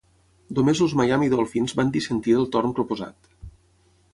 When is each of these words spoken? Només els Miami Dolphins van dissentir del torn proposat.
Només 0.59 0.79
els 0.85 0.95
Miami 1.01 1.29
Dolphins 1.33 1.75
van 1.81 1.91
dissentir 1.99 2.35
del 2.39 2.49
torn 2.57 2.75
proposat. 2.81 3.31